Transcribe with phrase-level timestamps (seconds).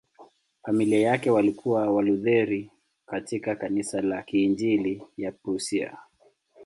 [0.63, 2.71] Familia yake walikuwa Walutheri
[3.05, 5.97] katika Kanisa la Kiinjili la Prussia.